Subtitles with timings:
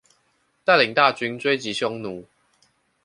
[0.65, 2.25] 帶領大軍追擊匈奴